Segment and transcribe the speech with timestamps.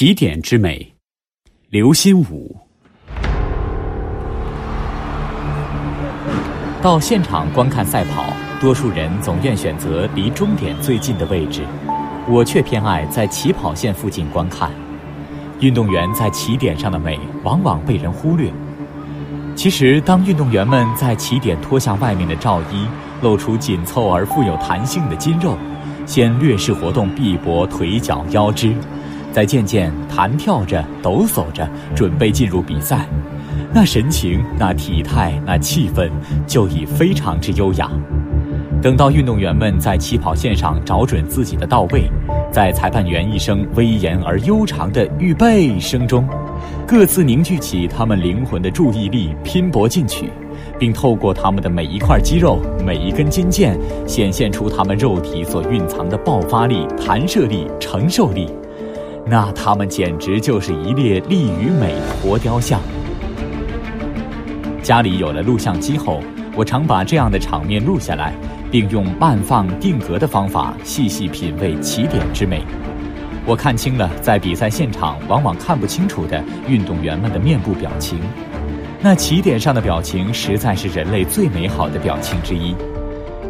[0.00, 0.94] 起点之美，
[1.68, 2.56] 刘心武。
[6.80, 11.66] 到现场观看赛跑，多数人总愿选择离终点最近的位置，
[12.26, 14.70] 我却偏爱在起跑线附近观看。
[15.58, 18.50] 运动员在起点上的美，往往被人忽略。
[19.54, 22.88] 其实，当运动员们在起点脱下外面的罩衣，
[23.20, 25.58] 露出紧凑而富有弹性的筋肉，
[26.06, 28.74] 先略施活动臂膊、腿脚、腰肢，
[29.32, 33.06] 在渐渐弹跳着、抖擞着，准备进入比赛。
[33.72, 36.10] 那神情、那体态、那气氛，
[36.46, 37.90] 就已非常之优雅。
[38.82, 42.10] 等到运动员们在起跑线上找准自己的到位，
[42.50, 46.26] 在裁判员一声威严而悠长的“预备”声中，
[46.86, 50.30] 各自凝聚起他们灵魂的注意力，拼搏进取，
[50.78, 58.48] 并透过他们的每一块肌肉、每一根筋腱，显现出他们肉体所蕴藏的爆发力、弹射力、承受力。
[59.26, 62.80] 那他们简直就是一列力与美的活雕像。
[64.82, 66.20] 家里有了录像机后，
[66.56, 68.34] 我常把这样的场面录下来，
[68.70, 72.64] 并用慢放定格的方法细细品味起点之美。
[73.46, 78.18] 我看清了在比赛现场往往看不清楚的运动员们的面部表情。
[79.00, 82.74] 那起点上的表情实在是人类最美好的表情之一。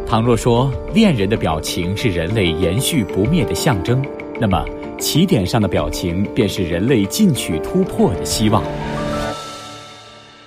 [0.07, 4.01] 倘若说恋人的表情是人类延续不灭的象征，
[4.41, 4.65] 那么
[4.97, 8.63] 起点上的表情便是人类进取突破的希望。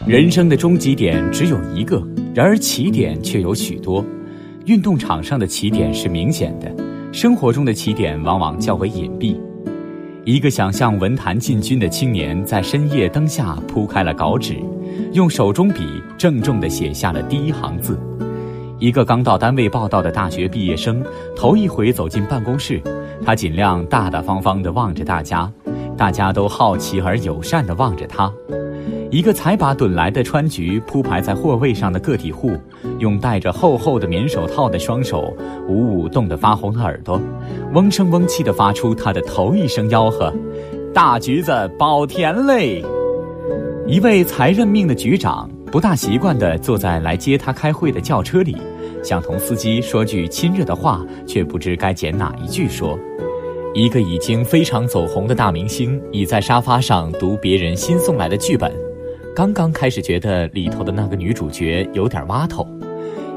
[0.05, 2.03] 人生的终极点只有一个，
[2.35, 4.05] 然而起点却有许多。
[4.65, 6.75] 运动场上的起点是明显的，
[7.13, 9.39] 生活中的起点往往较为隐蔽。
[10.25, 14.57] 一个想向文坛进军的青年，在深夜灯下铺开了稿纸，
[15.13, 17.97] 用手中笔郑重地写下了第一行字。
[18.85, 21.03] 一个刚到单位报道的大学毕业生，
[21.35, 22.83] 头一回走进办公室，
[23.25, 25.51] 他尽量大大方方地望着大家，
[25.97, 28.31] 大家都好奇而友善地望着他。
[29.11, 32.53] 一个才把盹来的川橘铺排在货位上的个体户，
[32.99, 35.35] 用戴着厚厚的棉手套的双手，
[35.67, 37.19] 捂捂冻得发红的耳朵，
[37.73, 40.31] 嗡声嗡气地发出他的头一声吆喝
[40.93, 42.85] ：“大橘子保甜嘞！”
[43.87, 48.57] 一位才任命的局长不大习惯地坐在来接他开会的轿车里，
[49.03, 52.99] 想同司机说句亲热的话，却不知该捡哪一句说。
[53.75, 58.73] 一个已经非常走红的大明星，倚在沙发上读别人新送来的剧本。
[59.37, 62.67] 刚刚开始觉得里头的那个女主角有点挖头，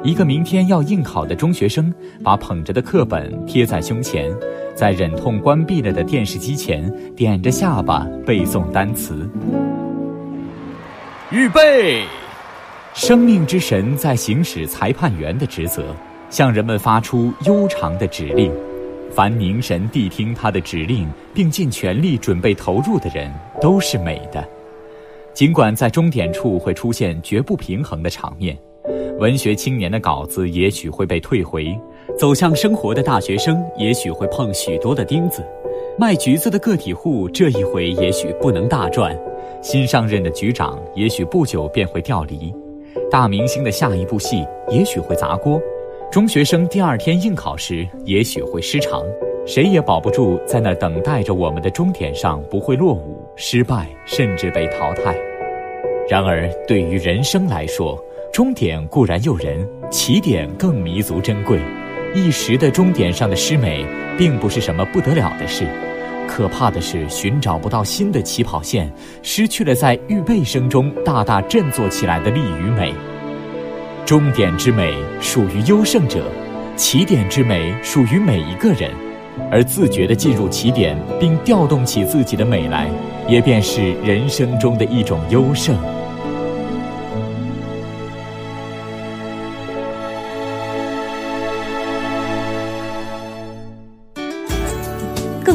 [0.01, 1.93] 一个明天要应考的中学生，
[2.23, 4.31] 把捧着的课本贴在胸前，
[4.73, 9.29] 在忍痛关闭了的电视机前，点着下巴背诵单词。
[11.29, 12.05] 预备，
[12.93, 15.93] 生命之神在行使裁判员的职责，
[16.29, 18.49] 向人们发出悠长的指令。
[19.11, 23.29] 凡凝神谛听他的指令，并尽全力准备投入的人，
[23.59, 24.47] 都是美的。
[25.33, 28.57] 尽管在终点处会出现绝不平衡的场面，
[29.19, 31.77] 文学青年的稿子也许会被退回，
[32.17, 35.45] 走向生活的大学生也许会碰许多的钉子，
[35.99, 39.13] 卖橘子的个体户这一回也许不能大赚，
[39.61, 42.53] 新上任的局长也许不久便会调离，
[43.11, 45.61] 大明星的下一部戏也许会砸锅，
[46.11, 49.03] 中学生第二天应考时也许会失常，
[49.45, 53.25] 谁也保不住在那等待着我们的终点上不会落伍。
[53.35, 55.15] 失败，甚至被淘汰。
[56.09, 58.01] 然而，对于人生来说，
[58.31, 61.59] 终点固然诱人，起点更弥足珍贵。
[62.15, 63.85] 一时的终点上的失美，
[64.17, 65.65] 并不是什么不得了的事。
[66.27, 68.91] 可怕的是，寻找不到新的起跑线，
[69.23, 72.93] 失去了在预备声中大大振作起来的力与美。
[74.05, 76.23] 终点之美属于优胜者，
[76.75, 78.91] 起点之美属于每一个人。
[79.51, 82.87] 而自觉地进入起点，并调动起自己的美来，
[83.27, 85.75] 也便是人生中的一种优胜。